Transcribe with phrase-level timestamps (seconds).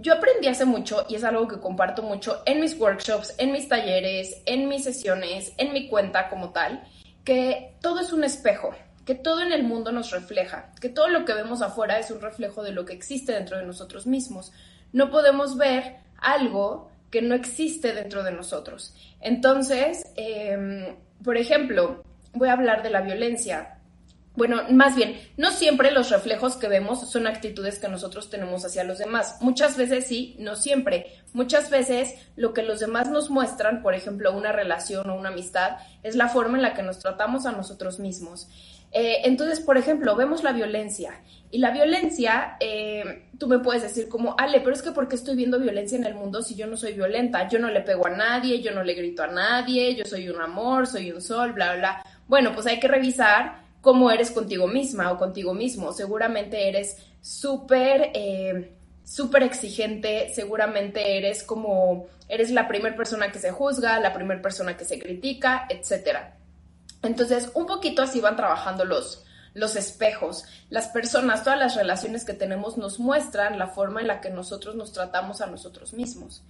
[0.00, 3.68] Yo aprendí hace mucho y es algo que comparto mucho en mis workshops, en mis
[3.68, 6.84] talleres, en mis sesiones, en mi cuenta como tal,
[7.24, 8.70] que todo es un espejo,
[9.04, 12.20] que todo en el mundo nos refleja, que todo lo que vemos afuera es un
[12.20, 14.52] reflejo de lo que existe dentro de nosotros mismos.
[14.92, 18.94] No podemos ver algo que no existe dentro de nosotros.
[19.20, 20.94] Entonces, em,
[21.24, 23.77] por ejemplo, voy a hablar de la violencia
[24.38, 28.84] bueno, más bien, no siempre los reflejos que vemos son actitudes que nosotros tenemos hacia
[28.84, 29.38] los demás.
[29.40, 31.06] Muchas veces sí, no siempre.
[31.32, 35.78] Muchas veces lo que los demás nos muestran, por ejemplo, una relación o una amistad,
[36.04, 38.48] es la forma en la que nos tratamos a nosotros mismos.
[38.92, 41.20] Eh, entonces, por ejemplo, vemos la violencia.
[41.50, 45.16] Y la violencia, eh, tú me puedes decir como, Ale, pero es que ¿por qué
[45.16, 47.48] estoy viendo violencia en el mundo si yo no soy violenta?
[47.48, 50.40] Yo no le pego a nadie, yo no le grito a nadie, yo soy un
[50.40, 52.04] amor, soy un sol, bla, bla.
[52.28, 55.92] Bueno, pues hay que revisar cómo eres contigo misma o contigo mismo.
[55.92, 63.50] Seguramente eres súper, eh, súper exigente, seguramente eres como, eres la primera persona que se
[63.50, 66.18] juzga, la primera persona que se critica, etc.
[67.02, 70.44] Entonces, un poquito así van trabajando los, los espejos.
[70.70, 74.74] Las personas, todas las relaciones que tenemos nos muestran la forma en la que nosotros
[74.74, 76.44] nos tratamos a nosotros mismos.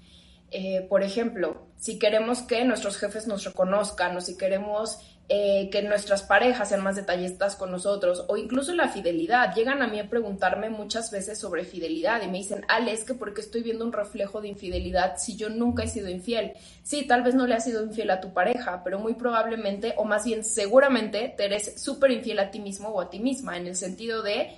[0.51, 4.99] Eh, por ejemplo, si queremos que nuestros jefes nos reconozcan o si queremos
[5.31, 9.55] eh, que nuestras parejas sean más detallistas con nosotros o incluso la fidelidad.
[9.55, 13.13] Llegan a mí a preguntarme muchas veces sobre fidelidad y me dicen, Ale, es que
[13.13, 16.55] porque estoy viendo un reflejo de infidelidad si yo nunca he sido infiel.
[16.83, 20.05] Sí, tal vez no le has sido infiel a tu pareja, pero muy probablemente, o
[20.05, 23.67] más bien seguramente, te eres súper infiel a ti mismo o a ti misma, en
[23.67, 24.53] el sentido de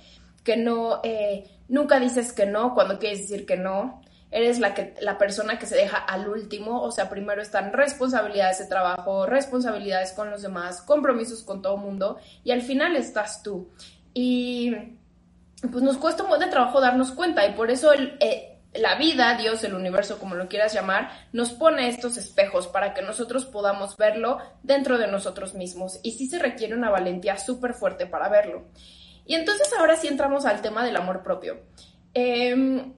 [0.45, 4.00] que no, eh, nunca dices que no cuando quieres decir que no
[4.31, 8.59] eres la, que, la persona que se deja al último, o sea, primero están responsabilidades
[8.59, 13.69] de trabajo, responsabilidades con los demás, compromisos con todo mundo, y al final estás tú.
[14.13, 14.73] Y
[15.69, 19.35] pues nos cuesta un buen de trabajo darnos cuenta, y por eso eh, la vida,
[19.35, 23.97] Dios, el universo, como lo quieras llamar, nos pone estos espejos para que nosotros podamos
[23.97, 25.99] verlo dentro de nosotros mismos.
[26.03, 28.63] Y sí se requiere una valentía súper fuerte para verlo.
[29.25, 31.59] Y entonces ahora sí entramos al tema del amor propio.
[32.13, 32.93] Eh,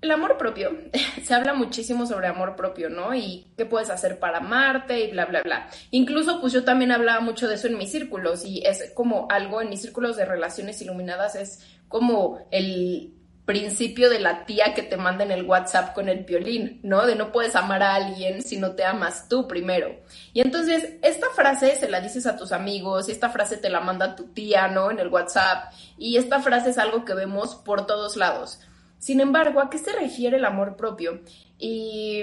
[0.00, 0.70] el amor propio,
[1.24, 3.14] se habla muchísimo sobre amor propio, ¿no?
[3.14, 5.68] Y qué puedes hacer para amarte y bla, bla, bla.
[5.90, 9.60] Incluso, pues yo también hablaba mucho de eso en mis círculos y es como algo
[9.60, 13.14] en mis círculos de relaciones iluminadas, es como el
[13.48, 17.06] principio de la tía que te manda en el WhatsApp con el violín, ¿no?
[17.06, 20.00] De no puedes amar a alguien si no te amas tú primero.
[20.34, 23.80] Y entonces, esta frase se la dices a tus amigos, y esta frase te la
[23.80, 24.90] manda tu tía, ¿no?
[24.90, 25.72] En el WhatsApp.
[25.96, 28.60] Y esta frase es algo que vemos por todos lados.
[28.98, 31.20] Sin embargo, ¿a qué se refiere el amor propio?
[31.58, 32.22] Y...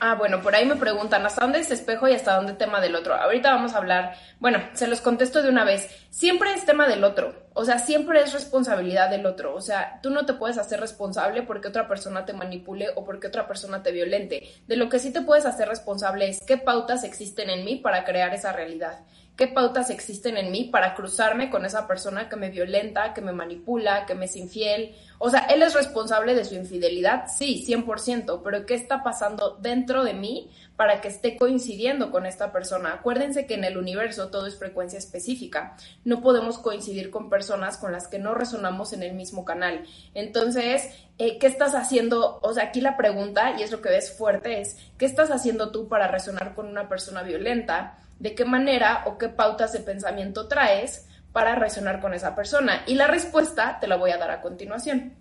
[0.00, 2.96] Ah, bueno, por ahí me preguntan hasta dónde es espejo y hasta dónde tema del
[2.96, 3.14] otro.
[3.14, 5.88] Ahorita vamos a hablar, bueno, se los contesto de una vez.
[6.10, 9.54] Siempre es tema del otro, o sea, siempre es responsabilidad del otro.
[9.54, 13.28] O sea, tú no te puedes hacer responsable porque otra persona te manipule o porque
[13.28, 14.42] otra persona te violente.
[14.66, 18.04] De lo que sí te puedes hacer responsable es qué pautas existen en mí para
[18.04, 18.98] crear esa realidad
[19.36, 23.32] qué pautas existen en mí para cruzarme con esa persona que me violenta, que me
[23.32, 24.94] manipula, que me es infiel.
[25.18, 30.04] O sea, él es responsable de su infidelidad, sí, 100%, pero ¿qué está pasando dentro
[30.04, 32.92] de mí para que esté coincidiendo con esta persona?
[32.92, 35.76] Acuérdense que en el universo todo es frecuencia específica.
[36.04, 39.84] No podemos coincidir con personas con las que no resonamos en el mismo canal.
[40.14, 42.38] Entonces, eh, ¿qué estás haciendo?
[42.42, 45.72] O sea, aquí la pregunta, y es lo que ves fuerte, es, ¿qué estás haciendo
[45.72, 47.98] tú para resonar con una persona violenta?
[48.18, 52.82] De qué manera o qué pautas de pensamiento traes para resonar con esa persona.
[52.86, 55.14] Y la respuesta te la voy a dar a continuación.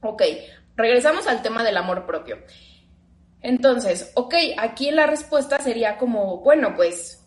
[0.00, 0.22] Ok,
[0.76, 2.38] regresamos al tema del amor propio.
[3.40, 7.24] Entonces, ok, aquí la respuesta sería como, bueno, pues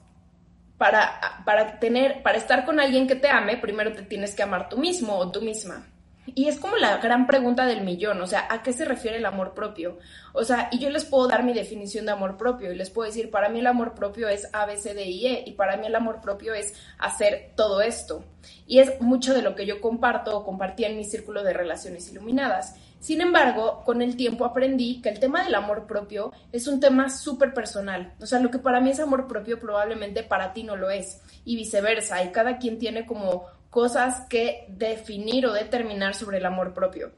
[0.78, 4.70] para, para tener, para estar con alguien que te ame, primero te tienes que amar
[4.70, 5.88] tú mismo o tú misma.
[6.34, 9.26] Y es como la gran pregunta del millón, o sea, ¿a qué se refiere el
[9.26, 10.00] amor propio?
[10.34, 13.08] O sea, y yo les puedo dar mi definición de amor propio y les puedo
[13.08, 15.86] decir, para mí el amor propio es A, B, C, D, E y para mí
[15.86, 18.24] el amor propio es hacer todo esto.
[18.66, 22.12] Y es mucho de lo que yo comparto o compartía en mi círculo de relaciones
[22.12, 22.76] iluminadas.
[23.00, 27.10] Sin embargo, con el tiempo aprendí que el tema del amor propio es un tema
[27.10, 28.14] súper personal.
[28.20, 31.22] O sea, lo que para mí es amor propio probablemente para ti no lo es
[31.44, 32.24] y viceversa.
[32.24, 33.46] Y cada quien tiene como
[33.76, 37.12] cosas que definir o determinar sobre el amor propio.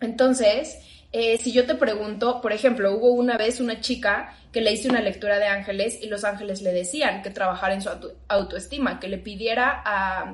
[0.00, 0.78] Entonces,
[1.10, 4.88] eh, si yo te pregunto, por ejemplo, hubo una vez una chica que le hice
[4.88, 7.90] una lectura de ángeles y los ángeles le decían que trabajara en su
[8.28, 9.82] autoestima, que le pidiera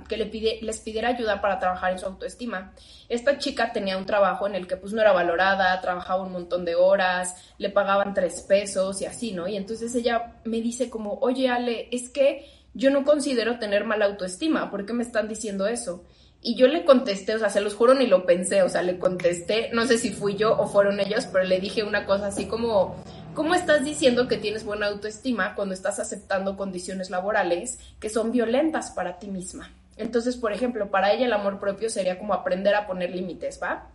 [0.07, 0.27] que le
[0.61, 2.75] les pidiera ayuda para trabajar en su autoestima.
[3.09, 6.67] Esta chica tenía un trabajo en el que pues no era valorada, trabajaba un montón
[6.67, 9.49] de horas, le pagaban tres pesos y así, ¿no?
[9.49, 14.07] Y entonces ella me dice como, oye Ale, es que yo no considero tener mala
[14.07, 16.05] autoestima, ¿por qué me están diciendo eso?
[16.41, 18.99] Y yo le contesté, o sea, se los juro ni lo pensé, o sea, le
[18.99, 22.47] contesté, no sé si fui yo o fueron ellos, pero le dije una cosa así
[22.47, 22.95] como,
[23.35, 28.93] ¿cómo estás diciendo que tienes buena autoestima cuando estás aceptando condiciones laborales que son violentas
[28.93, 29.73] para ti misma?
[29.97, 33.89] Entonces, por ejemplo, para ella el amor propio sería como aprender a poner límites, ¿va?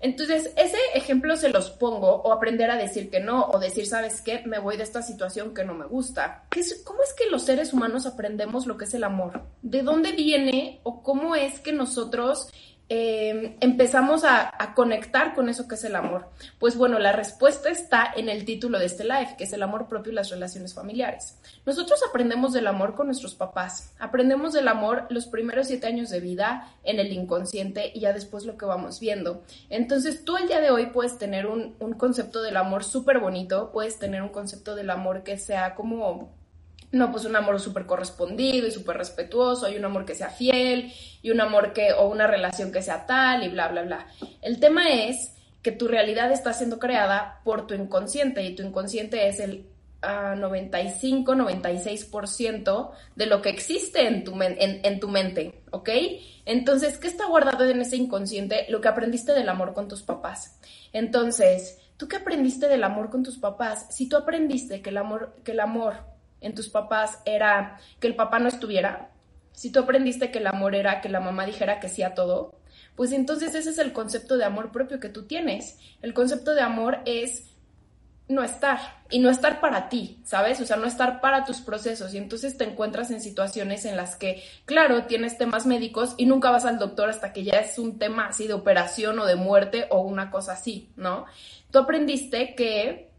[0.00, 4.20] Entonces, ese ejemplo se los pongo o aprender a decir que no o decir, ¿sabes
[4.20, 4.42] qué?
[4.46, 6.44] Me voy de esta situación que no me gusta.
[6.84, 9.42] ¿Cómo es que los seres humanos aprendemos lo que es el amor?
[9.62, 12.48] ¿De dónde viene o cómo es que nosotros
[12.88, 16.28] Em, empezamos a, conectar con eso que es el amor?
[16.58, 19.88] Pues bueno, la respuesta está en el título de este live, que es el amor
[19.88, 21.38] propio y las relaciones familiares.
[21.64, 26.20] Nosotros aprendemos del amor con nuestros papás, aprendemos del amor los primeros siete años de
[26.20, 29.42] vida en el inconsciente y ya después lo que vamos viendo.
[29.70, 33.72] Entonces tú el día de hoy puedes tener un, un concepto del amor súper bonito,
[33.72, 36.30] puedes tener un concepto del amor que sea como
[36.92, 40.92] no, pues un amor súper correspondido y súper respetuoso, y un amor que sea fiel,
[41.22, 44.06] y un amor que, o una relación que sea tal, y bla, bla, bla.
[44.42, 49.28] El tema es que tu realidad está siendo creada por tu inconsciente, y tu inconsciente
[49.28, 49.66] es el
[50.02, 55.90] 95, ah, 96% de lo que existe en tu, en tu mente, ¿ok?
[56.44, 58.66] Entonces, ¿qué está guardado en ese inconsciente?
[58.68, 60.60] Lo que aprendiste del amor con tus papás.
[60.92, 63.86] Entonces, ¿tú qué aprendiste del amor con tus papás?
[63.90, 68.16] Si tú aprendiste que el amor, que el amor en tus papás era que el
[68.16, 69.10] papá no estuviera,
[69.56, 72.60] si tú aprendiste que el amor era que la mamá dijera que sí a todo,
[72.94, 75.78] pues entonces ese es el concepto de amor propio que tú tienes.
[76.02, 77.44] El concepto de amor es
[78.28, 78.78] no estar
[79.08, 80.60] y no estar para ti, ¿sabes?
[80.60, 84.16] O sea, no estar para tus procesos y entonces te encuentras en situaciones en las
[84.16, 87.98] que, claro, tienes temas médicos y nunca vas al doctor hasta que ya es un
[87.98, 91.24] tema así de operación o de muerte o una cosa así, ¿no?
[91.70, 93.10] Tú aprendiste que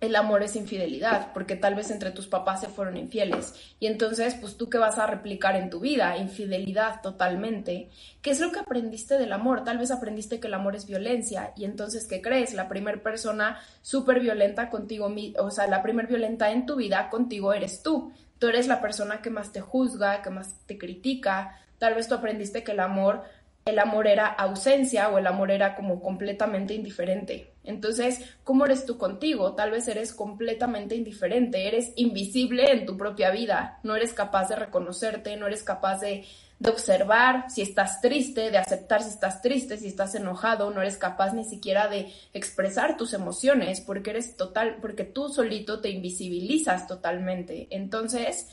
[0.00, 3.54] el amor es infidelidad, porque tal vez entre tus papás se fueron infieles.
[3.78, 6.16] Y entonces, pues tú qué vas a replicar en tu vida?
[6.16, 7.90] Infidelidad totalmente.
[8.22, 9.62] ¿Qué es lo que aprendiste del amor?
[9.62, 11.52] Tal vez aprendiste que el amor es violencia.
[11.54, 12.54] Y entonces, ¿qué crees?
[12.54, 17.52] La primer persona súper violenta contigo, o sea, la primer violenta en tu vida contigo
[17.52, 18.10] eres tú.
[18.38, 21.60] Tú eres la persona que más te juzga, que más te critica.
[21.76, 23.22] Tal vez tú aprendiste que el amor
[23.64, 27.52] el amor era ausencia o el amor era como completamente indiferente.
[27.62, 29.54] Entonces, ¿cómo eres tú contigo?
[29.54, 34.56] Tal vez eres completamente indiferente, eres invisible en tu propia vida, no eres capaz de
[34.56, 36.24] reconocerte, no eres capaz de,
[36.62, 41.32] observar si estás triste, de aceptar si estás triste, si estás enojado, no eres capaz
[41.32, 47.66] ni siquiera de expresar tus emociones porque eres total, porque tú solito te invisibilizas totalmente.
[47.70, 48.46] Entonces,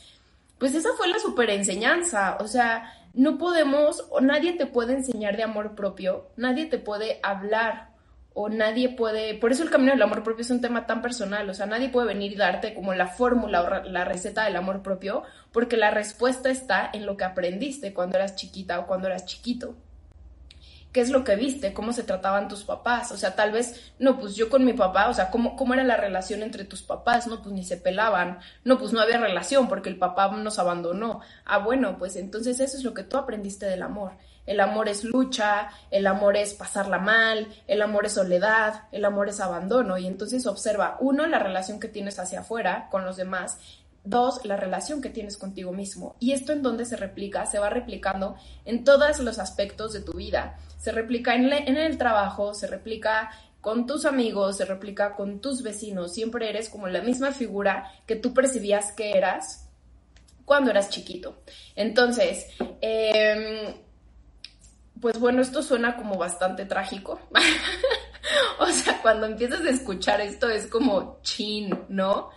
[0.58, 5.36] pues esa fue la super enseñanza, o sea, no podemos, o nadie te puede enseñar
[5.36, 7.90] de amor propio, nadie te puede hablar
[8.34, 11.50] o nadie puede, por eso el camino del amor propio es un tema tan personal,
[11.50, 14.84] o sea, nadie puede venir y darte como la fórmula o la receta del amor
[14.84, 19.26] propio, porque la respuesta está en lo que aprendiste cuando eras chiquita o cuando eras
[19.26, 19.76] chiquito
[20.98, 24.20] qué es lo que viste, cómo se trataban tus papás, o sea, tal vez, no,
[24.20, 27.28] pues yo con mi papá, o sea, cómo, cómo era la relación entre tus papás,
[27.28, 31.22] no, pues ni se pelaban, no, pues no había relación porque el papá nos abandonó.
[31.46, 34.14] Ah, bueno, pues entonces eso es lo que tú aprendiste del amor.
[34.48, 39.30] El amor es lucha, el amor es pasarla mal, el amor es soledad, el amor
[39.30, 40.00] es abandono.
[40.00, 43.60] Y entonces observa, uno, la relación que tienes hacia afuera con los demás
[44.10, 46.16] Dos, la relación que tienes contigo mismo.
[46.20, 48.36] Y esto en donde se replica, se va replicando
[48.66, 50.58] en todos los aspectos de tu vida.
[50.78, 55.62] Se replica en, en el trabajo, se replica con tus amigos, se replica con tus
[55.62, 56.14] vecinos.
[56.14, 59.68] Siempre eres como la misma figura que tú percibías que eras
[60.46, 61.44] cuando eras chiquito.
[61.76, 62.48] Entonces,
[62.80, 63.74] em,
[65.02, 67.20] pues bueno, esto suena como bastante trágico.
[68.60, 72.30] o sea, cuando empiezas a escuchar esto es como chin, ¿no?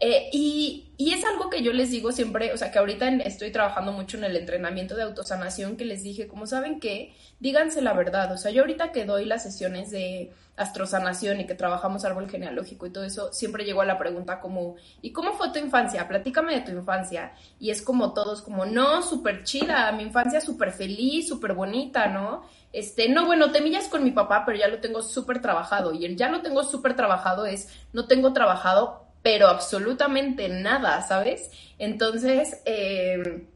[0.00, 3.92] Eh, y, es algo que yo les digo siempre, o sea, que ahorita estoy trabajando
[3.92, 8.32] mucho en el entrenamiento de autosanación, que les dije, como saben que, díganse la verdad,
[8.32, 12.86] o sea, yo ahorita que doy las sesiones de astrosanación y que trabajamos árbol genealógico
[12.86, 16.06] y todo eso, siempre llego a la pregunta como, ¿y cómo fue tu infancia?
[16.08, 17.32] Platícame de tu infancia.
[17.60, 22.42] Y es como todos, como, no, súper chida, mi infancia súper feliz, súper bonita, ¿no?
[22.72, 25.92] Este, no, bueno, te millas con mi papá, pero ya lo tengo súper trabajado.
[25.94, 31.50] Y el ya lo tengo súper trabajado es, no tengo trabajado pero absolutamente nada, ¿sabes?
[31.78, 33.46] Entonces, em,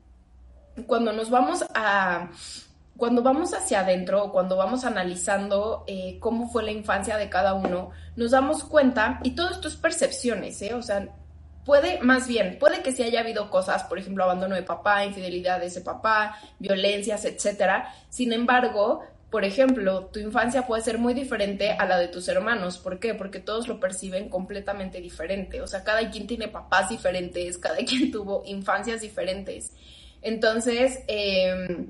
[0.86, 2.28] cuando nos vamos a
[2.98, 7.54] cuando vamos hacia adentro o cuando vamos analizando eh, cómo fue la infancia de cada
[7.54, 10.74] uno, nos damos cuenta, y todo esto es percepciones, ¿eh?
[10.74, 11.08] O sea,
[11.64, 15.58] puede, más bien, puede que sí haya habido cosas, por ejemplo, abandono de papá, infidelidad
[15.58, 17.94] de ese papá, violencias, etcétera.
[18.10, 22.76] Sin embargo, por ejemplo, tu infancia puede ser muy diferente a la de tus hermanos.
[22.76, 23.14] ¿Por qué?
[23.14, 25.62] Porque todos lo perciben completamente diferente.
[25.62, 29.72] O sea, cada quien tiene papás diferentes, cada quien tuvo infancias diferentes.
[30.20, 31.86] Entonces, eh,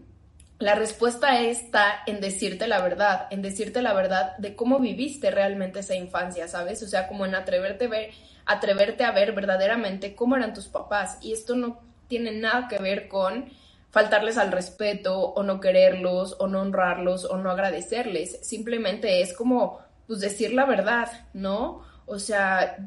[0.60, 5.80] la respuesta está en decirte la verdad, en decirte la verdad de cómo viviste realmente
[5.80, 6.80] esa infancia, ¿sabes?
[6.84, 8.10] O sea, como en atreverte a ver,
[8.46, 11.18] atreverte a ver verdaderamente cómo eran tus papás.
[11.20, 13.50] Y esto no tiene nada que ver con
[13.92, 18.40] faltarles al respeto o no quererlos o no honrarlos o no agradecerles.
[18.42, 21.82] Simplemente es como, pues decir la verdad, ¿no?
[22.06, 22.78] O sea,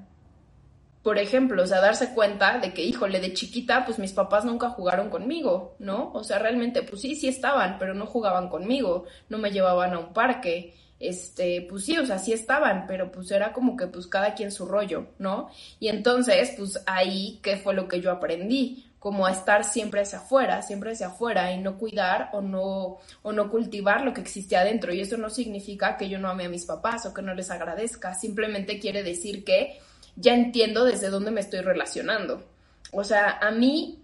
[1.03, 4.69] por ejemplo, o sea, darse cuenta de que, híjole, de chiquita, pues mis papás nunca
[4.69, 6.11] jugaron conmigo, ¿no?
[6.13, 9.99] O sea, realmente, pues sí, sí estaban, pero no jugaban conmigo, no me llevaban a
[9.99, 14.07] un parque, este, pues sí, o sea, sí estaban, pero pues era como que pues
[14.07, 15.51] cada quien su rollo, ¿no?
[15.79, 18.85] Y entonces, pues ahí, ¿qué fue lo que yo aprendí?
[19.05, 23.31] Como a estar siempre hacia afuera, siempre hacia afuera y no cuidar o no, o
[23.31, 24.91] no cultivar lo que existe adentro.
[24.91, 27.51] Y eso no significa que yo no ame a mis papás o que no les
[27.51, 29.79] agradezca, simplemente quiere decir que
[30.15, 32.45] ya entiendo desde dónde me estoy relacionando.
[32.91, 34.01] O sea, a mí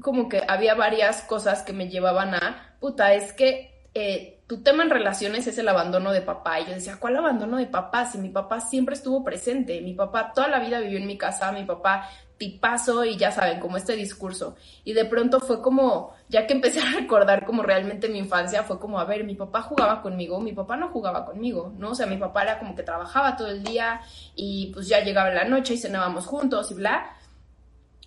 [0.00, 4.82] como que había varias cosas que me llevaban a, puta, es que eh, tu tema
[4.82, 6.60] en relaciones es el abandono de papá.
[6.60, 8.04] Y yo decía, ¿cuál abandono de papá?
[8.04, 11.50] Si mi papá siempre estuvo presente, mi papá toda la vida vivió en mi casa,
[11.50, 14.56] mi papá tipazo y ya saben, como este discurso.
[14.84, 18.78] Y de pronto fue como, ya que empecé a recordar como realmente mi infancia, fue
[18.78, 21.90] como, a ver, mi papá jugaba conmigo, mi papá no jugaba conmigo, ¿no?
[21.90, 24.00] O sea, mi papá era como que trabajaba todo el día
[24.34, 27.16] y pues ya llegaba la noche y cenábamos juntos y bla.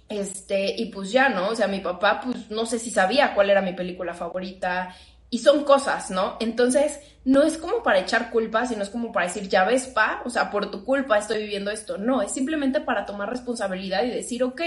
[0.09, 1.49] Este, y pues ya, ¿no?
[1.49, 4.95] O sea, mi papá, pues no sé si sabía cuál era mi película favorita
[5.29, 6.37] y son cosas, ¿no?
[6.39, 10.21] Entonces, no es como para echar culpa, sino es como para decir, ya ves, pa,
[10.23, 11.97] o sea, por tu culpa estoy viviendo esto.
[11.97, 14.61] No, es simplemente para tomar responsabilidad y decir, ok,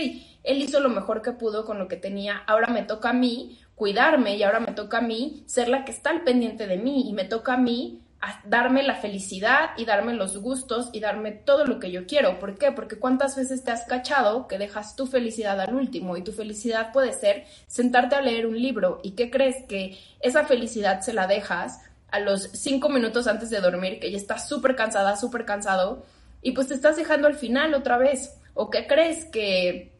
[0.45, 3.59] él hizo lo mejor que pudo con lo que tenía, ahora me toca a mí
[3.75, 7.09] cuidarme y ahora me toca a mí ser la que está al pendiente de mí
[7.09, 8.03] y me toca a mí
[8.45, 12.39] darme la felicidad y darme los gustos y darme todo lo que yo quiero.
[12.39, 12.71] ¿Por qué?
[12.73, 16.93] Porque cuántas veces te has cachado que dejas tu felicidad al último y tu felicidad
[16.93, 21.27] puede ser sentarte a leer un libro y qué crees que esa felicidad se la
[21.27, 26.05] dejas a los cinco minutos antes de dormir, que ya estás súper cansada, súper cansado
[26.43, 28.37] y pues te estás dejando al final otra vez.
[28.55, 29.93] ¿O qué crees que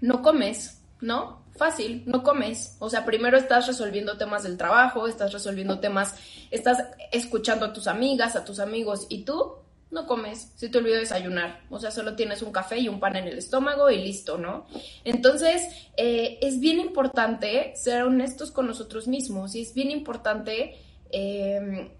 [0.00, 1.42] no comes, ¿no?
[1.56, 2.76] Fácil, no comes.
[2.78, 6.14] O sea, primero estás resolviendo temas del trabajo, estás resolviendo temas,
[6.50, 10.96] estás escuchando a tus amigas, a tus amigos y tú no comes, si te olvidó
[10.96, 11.60] desayunar.
[11.70, 14.66] O sea, solo tienes un café y un pan en el estómago y listo, ¿no?
[15.04, 15.62] Entonces,
[15.96, 20.76] eh, es bien importante ser honestos con nosotros mismos y es bien importante
[21.10, 21.90] em,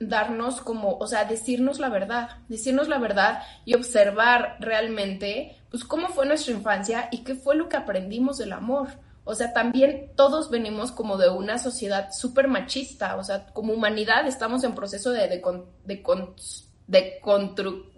[0.00, 6.08] darnos como, o sea, decirnos la verdad, decirnos la verdad y observar realmente, pues, cómo
[6.08, 8.88] fue nuestra infancia y qué fue lo que aprendimos del amor.
[9.28, 14.24] O sea, también todos venimos como de una sociedad súper machista, o sea, como humanidad
[14.28, 15.42] estamos en proceso de, de,
[15.84, 17.20] de,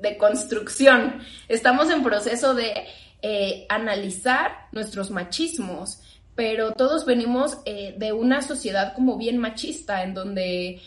[0.00, 2.72] de, construcción, estamos en proceso de
[3.20, 6.00] eh, analizar nuestros machismos,
[6.34, 10.80] pero todos venimos eh, de una sociedad como bien machista, en donde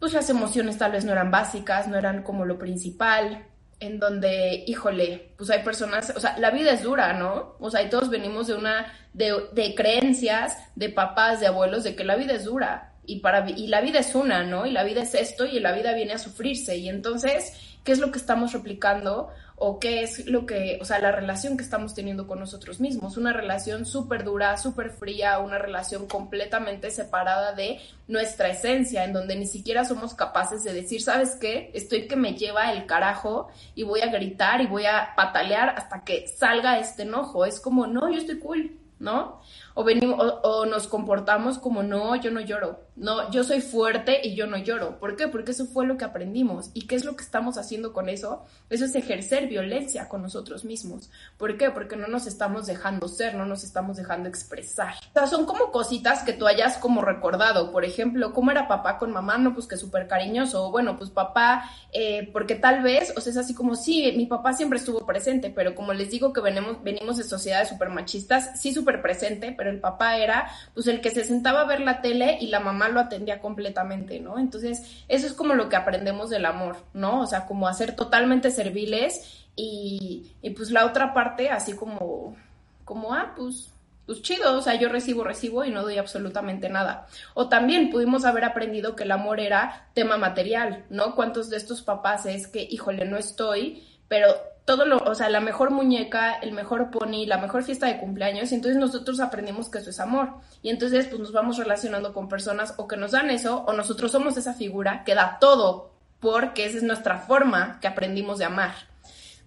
[0.00, 3.46] pues las emociones tal vez no eran básicas, no eran como lo principal,
[3.80, 7.56] en donde, híjole, pues hay personas, o sea, la vida es dura, ¿no?
[7.58, 11.94] O sea, y todos venimos de una, de, de creencias, de papás, de abuelos, de
[11.94, 12.92] que la vida es dura.
[13.06, 14.64] Y, para, y la vida es una, ¿no?
[14.66, 16.76] Y la vida es esto y la vida viene a sufrirse.
[16.76, 17.52] Y entonces,
[17.84, 19.28] ¿qué es lo que estamos replicando?
[19.56, 23.16] O qué es lo que, o sea, la relación que estamos teniendo con nosotros mismos,
[23.16, 29.36] una relación súper dura, súper fría, una relación completamente separada de nuestra esencia, en donde
[29.36, 31.70] ni siquiera somos capaces de decir, ¿sabes qué?
[31.72, 36.02] Estoy que me lleva el carajo y voy a gritar y voy a patalear hasta
[36.02, 37.44] que salga este enojo.
[37.44, 39.40] Es como, no, yo estoy cool, ¿no?
[39.74, 44.36] O, venimos, o, nos comportamos como, no, yo no lloro, no, yo soy fuerte y
[44.36, 45.00] yo no lloro.
[45.00, 45.26] ¿Por qué?
[45.26, 46.70] Porque eso fue lo que aprendimos.
[46.74, 48.44] ¿Y qué es lo que estamos haciendo con eso?
[48.70, 51.10] Eso es ejercer violencia con nosotros mismos.
[51.36, 51.70] ¿Por qué?
[51.70, 54.94] Porque no nos estamos dejando ser, no nos estamos dejando expresar.
[55.10, 57.72] O sea, son como cositas que tú hayas como recordado.
[57.72, 59.38] Por ejemplo, ¿cómo era papá con mamá?
[59.38, 60.70] No, pues que súper cariñoso.
[60.70, 64.52] Bueno, pues papá, eh, porque tal vez, o sea, es así como, sí, mi papá
[64.52, 68.72] siempre estuvo presente, pero como les digo que venimos, venimos de sociedades súper machistas, sí
[68.72, 72.38] súper presente, pero el papá era pues el que se sentaba a ver la tele
[72.40, 74.38] y la mamá lo atendía completamente, ¿no?
[74.38, 77.20] Entonces, eso es como lo que aprendemos del amor, ¿no?
[77.20, 82.36] O sea, como a ser totalmente serviles y, y pues la otra parte así como,
[82.84, 83.74] como, ah, pues
[84.06, 87.06] pues chido, o sea, yo recibo, recibo y no doy absolutamente nada.
[87.32, 91.14] O también pudimos haber aprendido que el amor era tema material, ¿no?
[91.14, 94.28] ¿Cuántos de estos papás es que, híjole, no estoy, pero
[94.64, 98.50] todo lo, o sea, la mejor muñeca, el mejor pony, la mejor fiesta de cumpleaños,
[98.50, 100.30] y entonces nosotros aprendimos que eso es amor.
[100.62, 104.12] Y entonces pues nos vamos relacionando con personas o que nos dan eso, o nosotros
[104.12, 105.90] somos esa figura que da todo,
[106.20, 108.74] porque esa es nuestra forma que aprendimos de amar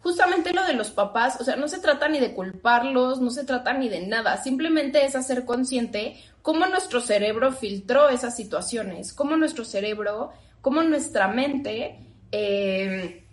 [0.08, 3.44] justamente lo de los papás, o sea, no se trata ni de culparlos, no se
[3.44, 9.36] trata ni de nada, simplemente es hacer consciente cómo nuestro cerebro filtró esas situaciones, cómo
[9.36, 10.32] nuestro cerebro,
[10.62, 12.00] cómo nuestra mente
[12.32, 13.27] eh,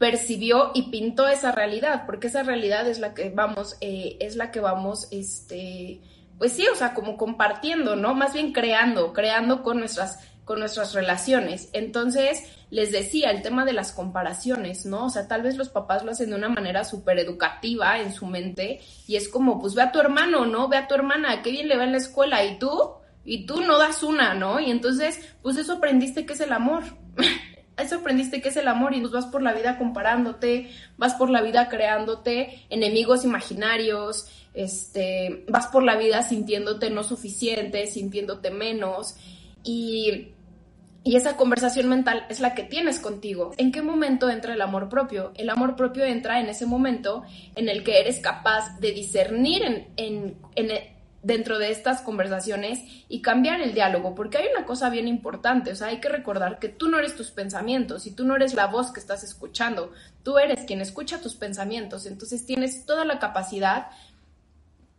[0.00, 4.50] percibió y pintó esa realidad, porque esa realidad es la que vamos, eh, es la
[4.50, 6.00] que vamos, este,
[6.38, 8.14] pues sí, o sea, como compartiendo, ¿no?
[8.14, 11.68] Más bien creando, creando con nuestras con nuestras relaciones.
[11.74, 15.04] Entonces, les decía, el tema de las comparaciones, ¿no?
[15.04, 18.26] O sea, tal vez los papás lo hacen de una manera súper educativa en su
[18.26, 20.66] mente y es como, pues ve a tu hermano, ¿no?
[20.66, 23.60] Ve a tu hermana, qué bien le va en la escuela y tú, y tú
[23.60, 24.58] no das una, ¿no?
[24.58, 26.82] Y entonces, pues eso aprendiste que es el amor.
[27.82, 31.30] eso aprendiste que es el amor y pues vas por la vida comparándote, vas por
[31.30, 39.16] la vida creándote enemigos imaginarios, este, vas por la vida sintiéndote no suficiente, sintiéndote menos
[39.62, 40.32] y
[41.02, 43.52] y esa conversación mental es la que tienes contigo.
[43.56, 45.32] ¿En qué momento entra el amor propio?
[45.34, 47.22] El amor propio entra en ese momento
[47.54, 50.36] en el que eres capaz de discernir en,
[51.22, 55.76] dentro de estas conversaciones y cambiar el diálogo, porque hay una cosa bien importante, o
[55.76, 58.66] sea, hay que recordar que tú no eres tus pensamientos y tú no eres la
[58.66, 63.88] voz que estás escuchando, tú eres quien escucha tus pensamientos, entonces tienes toda la capacidad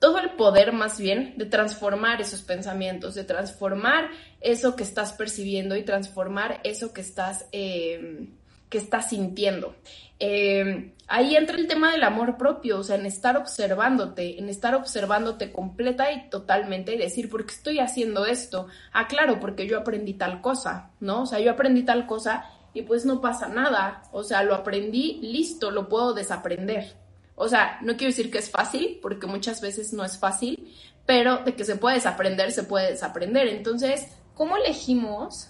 [0.01, 4.09] todo el poder más bien de transformar esos pensamientos, de transformar
[4.41, 8.31] eso que estás percibiendo y transformar eso que estás, em,
[8.71, 9.75] que estás sintiendo.
[10.17, 14.73] Em, ahí entra el tema del amor propio, o sea, en estar observándote, en estar
[14.73, 18.67] observándote completa y totalmente y decir, ¿por qué estoy haciendo esto?
[18.93, 21.23] Ah, claro, porque yo aprendí tal cosa, ¿no?
[21.23, 25.19] O sea, yo aprendí tal cosa y pues no pasa nada, o sea, lo aprendí,
[25.21, 26.95] listo, lo puedo desaprender.
[27.35, 30.73] O sea, no quiero decir que es fácil, porque muchas veces no es fácil,
[31.05, 33.47] pero de que se puede desaprender, se puede desaprender.
[33.47, 35.49] Entonces, ¿cómo elegimos?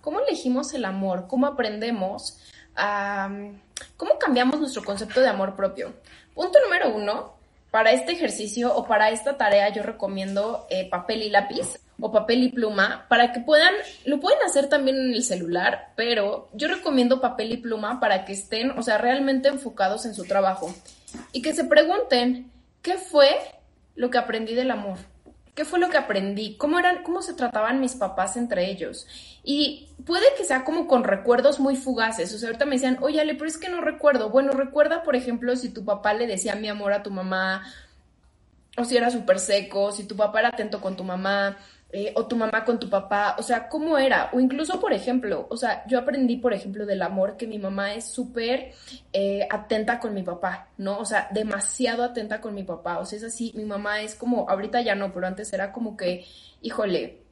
[0.00, 1.26] ¿Cómo elegimos el amor?
[1.28, 2.38] ¿Cómo aprendemos?
[3.96, 5.94] ¿Cómo cambiamos nuestro concepto de amor propio?
[6.34, 7.36] Punto número uno,
[7.70, 12.42] para este ejercicio o para esta tarea yo recomiendo eh, papel y lápiz o papel
[12.42, 17.20] y pluma para que puedan, lo pueden hacer también en el celular, pero yo recomiendo
[17.20, 20.74] papel y pluma para que estén, o sea, realmente enfocados en su trabajo
[21.32, 22.50] y que se pregunten,
[22.82, 23.36] ¿qué fue
[23.94, 24.98] lo que aprendí del amor?
[25.56, 26.54] ¿Qué fue lo que aprendí?
[26.58, 29.06] ¿Cómo eran, cómo se trataban mis papás entre ellos?
[29.42, 32.34] Y puede que sea como con recuerdos muy fugaces.
[32.34, 34.28] O sea, ahorita me decían, oye, Ale, pero es que no recuerdo.
[34.28, 37.64] Bueno, recuerda, por ejemplo, si tu papá le decía mi amor a tu mamá,
[38.76, 41.56] o si era súper seco, si tu papá era atento con tu mamá,
[41.98, 44.28] eh, o tu mamá con tu papá, o sea, ¿cómo era?
[44.34, 47.94] O incluso, por ejemplo, o sea, yo aprendí, por ejemplo, del amor que mi mamá
[47.94, 48.74] es súper
[49.14, 50.98] eh, atenta con mi papá, ¿no?
[50.98, 54.46] O sea, demasiado atenta con mi papá, o sea, es así, mi mamá es como,
[54.46, 56.26] ahorita ya no, pero antes era como que,
[56.60, 57.22] híjole,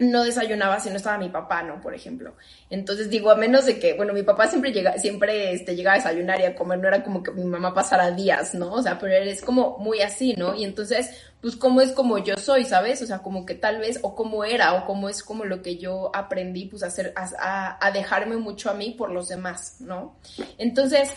[0.00, 1.80] no desayunaba si no estaba mi papá, ¿no?
[1.80, 2.34] Por ejemplo.
[2.70, 5.98] Entonces digo, a menos de que, bueno, mi papá siempre llega, siempre este, llegaba a
[5.98, 8.72] desayunar y a comer, no era como que mi mamá pasara días, ¿no?
[8.72, 10.54] O sea, pero él es como muy así, ¿no?
[10.54, 11.10] Y entonces,
[11.42, 13.02] pues cómo es como yo soy, ¿sabes?
[13.02, 15.76] O sea, como que tal vez, o cómo era, o cómo es como lo que
[15.76, 20.16] yo aprendí, pues a hacer, a, a dejarme mucho a mí por los demás, ¿no?
[20.56, 21.10] Entonces,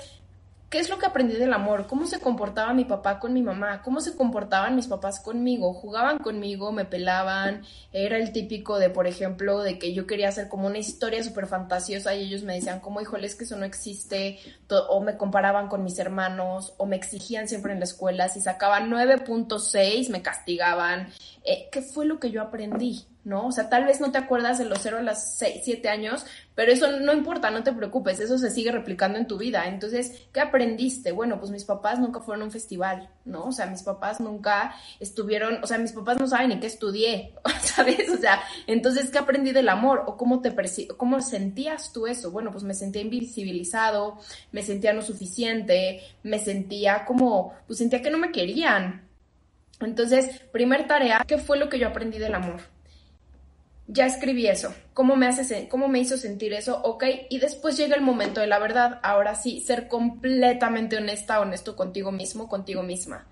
[0.73, 1.85] ¿Qué es lo que aprendí del amor?
[1.85, 3.83] ¿Cómo se comportaba mi papá con mi mamá?
[3.83, 5.71] ¿Cómo se comportaban mis papás conmigo?
[5.71, 6.71] ¿Jugaban conmigo?
[6.71, 7.61] ¿Me pelaban?
[7.91, 11.45] Era el típico de, por ejemplo, de que yo quería hacer como una historia súper
[11.45, 14.39] fantasiosa y ellos me decían como, híjole, es que eso no existe,
[14.89, 18.89] o me comparaban con mis hermanos, o me exigían siempre en la escuela, si sacaban
[18.89, 21.13] 9.6 me castigaban.
[21.43, 23.05] Eh, ¿Qué fue lo que yo aprendí?
[23.23, 23.47] ¿no?
[23.47, 26.25] O sea, tal vez no te acuerdas de los 0 a los 6, 7 años,
[26.55, 29.65] pero eso no importa, no te preocupes, eso se sigue replicando en tu vida.
[29.67, 31.11] Entonces, ¿qué aprendiste?
[31.11, 33.45] Bueno, pues mis papás nunca fueron a un festival, ¿no?
[33.45, 37.33] O sea, mis papás nunca estuvieron, o sea, mis papás no saben ni qué estudié,
[37.61, 38.09] ¿sabes?
[38.09, 40.03] O sea, entonces, ¿qué aprendí del amor?
[40.05, 40.53] ¿O cómo te
[40.97, 42.31] cómo sentías tú eso?
[42.31, 44.19] Bueno, pues me sentía invisibilizado,
[44.51, 49.12] me sentía no suficiente, me sentía como, pues sentía que no me querían.
[49.85, 52.61] Entonces, primer tarea, ¿qué fue lo que yo aprendí del amor?
[53.87, 56.81] ya escribí eso, ¿cómo me, hace, cómo me hizo sentir eso?
[56.83, 61.75] Ok, y después llega el momento de la verdad, ahora sí, ser completamente honesta, honesto
[61.75, 63.25] contigo mismo, contigo misma.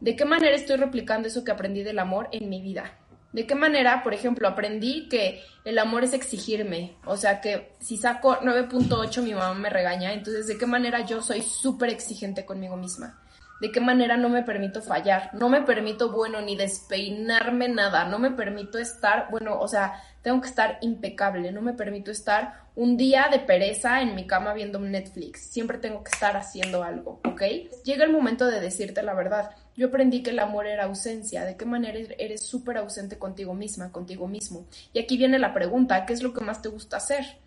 [0.00, 2.98] ¿De qué manera estoy replicando eso que aprendí del amor en mi vida?
[3.32, 6.96] ¿De qué manera, por ejemplo, aprendí que el amor es exigirme?
[7.06, 11.22] O sea, que si saco 9.8 mi mamá me regaña, entonces ¿de qué manera yo
[11.22, 13.23] soy súper exigente conmigo misma?
[13.60, 18.18] De qué manera no me permito fallar, no me permito, bueno, ni despeinarme nada, no
[18.18, 22.96] me permito estar, bueno, o sea, tengo que estar impecable, no me permito estar un
[22.96, 27.42] día de pereza en mi cama viendo Netflix, siempre tengo que estar haciendo algo, ¿ok?
[27.84, 29.50] Llega el momento de decirte la verdad.
[29.76, 33.90] Yo aprendí que el amor era ausencia, de qué manera eres súper ausente contigo misma,
[33.92, 34.66] contigo mismo.
[34.92, 37.38] Y aquí viene la pregunta, ¿qué es lo que más te gusta hacer?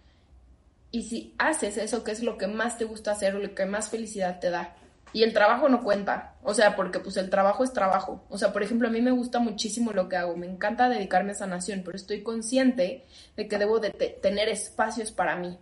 [0.92, 3.66] Y si haces eso, ¿qué es lo que más te gusta hacer o lo que
[3.66, 4.76] más felicidad te da?
[5.14, 8.26] Y el trabajo no cuenta, o sea, porque pues el trabajo es trabajo.
[8.30, 11.32] O sea, por ejemplo, a mí me gusta muchísimo lo que hago, me encanta dedicarme
[11.32, 15.58] a sanación, pero estoy consciente de que debo de tener espacios para mí.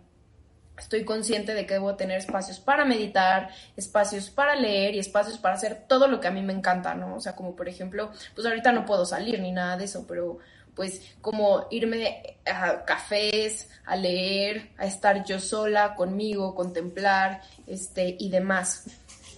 [0.78, 5.54] Estoy consciente de que debo tener espacios para meditar, espacios para leer y espacios para
[5.54, 7.16] hacer todo lo que a mí me encanta, ¿no?
[7.16, 10.38] O sea, como por ejemplo, pues ahorita no puedo salir ni nada de eso, pero
[10.74, 18.28] pues como irme a cafés, a leer, a estar yo sola conmigo, contemplar, este y
[18.28, 18.84] demás.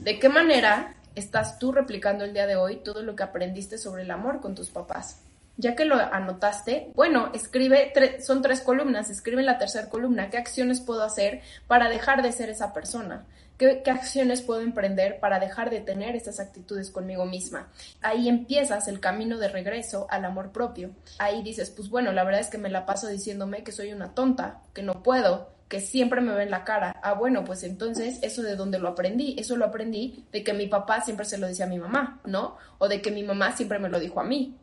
[0.00, 4.02] ¿De qué manera estás tú replicando el día de hoy todo lo que aprendiste sobre
[4.02, 5.22] el amor con tus papás?
[5.56, 7.92] Ya que lo anotaste, bueno, escribe,
[8.24, 12.30] son tres columnas, escribe en la tercera columna, ¿qué acciones puedo hacer para dejar de
[12.30, 13.26] ser esa persona?
[13.58, 17.72] ¿Qué, ¿Qué, acciones puedo emprender para dejar de tener estas actitudes conmigo misma?
[18.00, 20.92] Ahí empiezas el camino de regreso al amor propio.
[21.18, 24.14] Ahí dices, pues bueno, la verdad es que me la paso diciéndome que soy una
[24.14, 26.98] tonta, que no puedo, que siempre me ven la cara.
[27.02, 30.66] Ah, bueno, pues entonces eso de dónde lo aprendí, eso lo aprendí de que mi
[30.66, 32.56] papá siempre se lo decía a mi mamá, ¿no?
[32.78, 34.56] O de que mi mamá siempre me lo dijo a mí,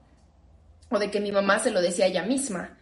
[0.89, 2.77] o de que mi mamá se lo decía a ella misma.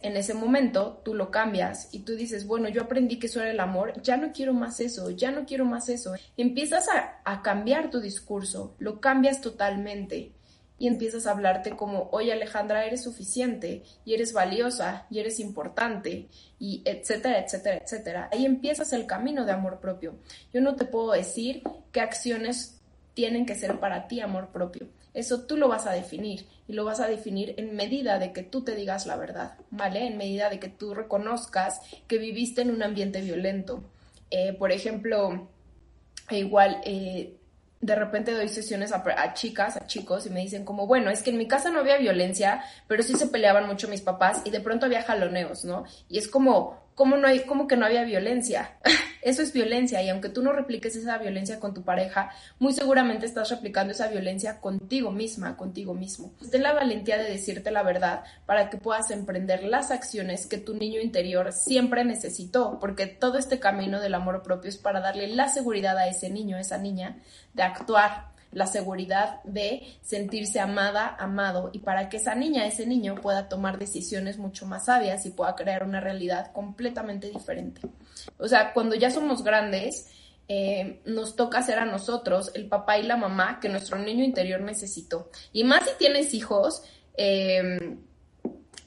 [0.00, 3.50] En ese momento tú lo cambias y tú dices, bueno, yo aprendí que eso era
[3.50, 6.14] el amor, ya no quiero más eso, ya no quiero más eso.
[6.36, 10.32] empiezas a, a cambiar tu discurso, lo cambias totalmente
[10.78, 16.28] y empiezas a hablarte como, oye Alejandra, eres suficiente y eres valiosa y eres importante
[16.58, 18.28] y etcétera, etcétera, etcétera.
[18.32, 20.16] Ahí empiezas el camino de amor propio.
[20.52, 22.80] Yo no te puedo decir qué acciones
[23.14, 24.88] tienen que ser para ti amor propio.
[25.14, 28.42] Eso tú lo vas a definir y lo vas a definir en medida de que
[28.42, 30.06] tú te digas la verdad, ¿vale?
[30.06, 33.84] En medida de que tú reconozcas que viviste en un ambiente violento.
[34.30, 35.48] Eh, por ejemplo,
[36.30, 37.36] igual, eh,
[37.84, 41.30] de repente doy sesiones a, chicas, a chicos, y me dicen como, bueno, es que
[41.30, 44.60] en mi casa no había violencia, pero sí se peleaban mucho mis papás y de
[44.60, 45.84] pronto había jaloneos, ¿no?
[46.08, 48.78] Y es como, ¿cómo, no hay, cómo que no había violencia?
[49.22, 53.24] Eso es violencia y aunque tú no repliques esa violencia con tu pareja, muy seguramente
[53.24, 56.34] estás replicando esa violencia contigo misma, contigo mismo.
[56.50, 60.74] Ten la valentía de decirte la verdad para que puedas emprender las acciones que tu
[60.74, 65.48] niño interior siempre necesitó, porque todo este camino del amor propio es para darle la
[65.48, 67.16] seguridad a ese niño, a esa niña,
[67.54, 73.16] de actuar la seguridad de sentirse amada, amado, y para que esa niña, ese niño
[73.16, 77.82] pueda tomar decisiones mucho más sabias y pueda crear una realidad completamente diferente.
[78.38, 80.08] O sea, cuando ya somos grandes,
[80.48, 84.60] eh, nos toca ser a nosotros el papá y la mamá que nuestro niño interior
[84.60, 85.30] necesitó.
[85.52, 86.82] Y más si tienes hijos,
[87.16, 87.96] eh,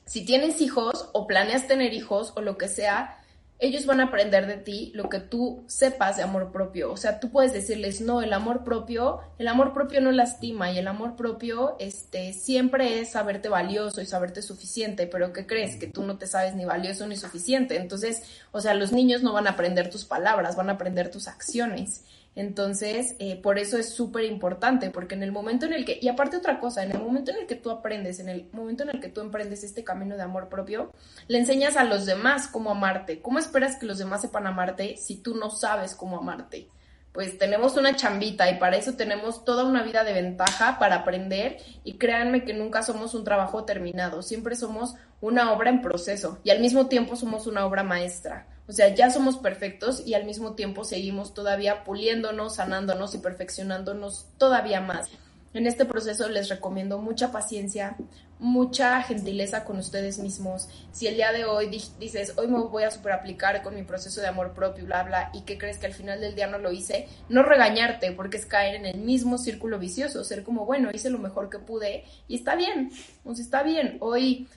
[0.06, 3.20] si tienes hijos o planeas tener hijos o lo que sea,
[3.60, 6.92] ellos van a aprender de ti lo que tú sepas de amor propio.
[6.92, 10.78] O sea, tú puedes decirles, no, el amor propio, el amor propio no lastima y
[10.78, 15.76] el amor propio este, siempre es saberte valioso y saberte suficiente, pero ¿qué crees?
[15.78, 17.78] Que tú no te sabes ni valioso ni suficiente.
[17.78, 21.28] Entonces, o sea, los niños no van a aprender tus palabras, van a aprender tus
[21.28, 22.04] acciones.
[22.38, 26.08] Entonces, eh, por eso es súper importante, porque en el momento en el que, y
[26.08, 28.90] aparte otra cosa, en el momento en el que tú aprendes, en el momento en
[28.90, 30.92] el que tú emprendes este camino de amor propio,
[31.28, 33.24] le enseñas a los demás cómo amarte.
[33.24, 36.70] ¿Cómo esperas que los demás sepan amarte si tú no sabes cómo amarte?
[37.12, 41.58] Pues tenemos una chambita y para eso tenemos toda una vida de ventaja para aprender
[41.84, 46.52] y créanme que nunca somos un trabajo terminado, siempre somos una obra en proceso y
[46.52, 48.46] al mismo tiempo somos una obra maestra.
[48.68, 54.28] O sea, ya somos perfectos y al mismo tiempo seguimos todavía puliéndonos, sanándonos y perfeccionándonos
[54.38, 55.08] todavía más.
[55.54, 57.96] En este proceso les recomiendo mucha paciencia,
[58.38, 60.68] mucha gentileza con ustedes mismos.
[60.92, 61.68] Si el día de hoy
[62.00, 65.32] dices, hoy me voy a super aplicar con mi proceso de amor propio, bla, bla,
[65.34, 68.46] y que crees que al final del día no lo hice, no regañarte porque es
[68.46, 72.36] caer en el mismo círculo vicioso, ser como, bueno, hice lo mejor que pude y
[72.36, 72.92] está bien,
[73.24, 73.98] sea, está bien.
[74.02, 74.48] Hoy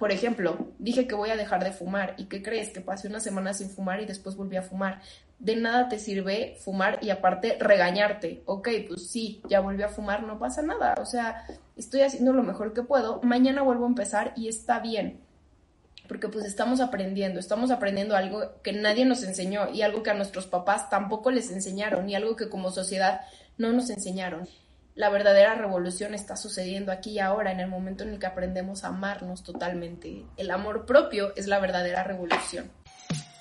[0.00, 2.70] por ejemplo, dije que voy a dejar de fumar y ¿qué crees?
[2.70, 5.02] Que pasé una semana sin fumar y después volví a fumar.
[5.38, 8.42] De nada te sirve fumar y aparte regañarte.
[8.46, 10.94] Ok, pues sí, ya volví a fumar, no pasa nada.
[11.02, 11.44] O sea,
[11.76, 13.20] estoy haciendo lo mejor que puedo.
[13.22, 15.20] Mañana vuelvo a empezar y está bien.
[16.08, 20.14] Porque pues estamos aprendiendo, estamos aprendiendo algo que nadie nos enseñó y algo que a
[20.14, 23.20] nuestros papás tampoco les enseñaron y algo que como sociedad
[23.58, 24.48] no nos enseñaron
[25.00, 28.84] la verdadera revolución está sucediendo aquí y ahora, en el momento en el que aprendemos
[28.84, 30.26] a amarnos totalmente.
[30.36, 32.70] El amor propio es la verdadera revolución.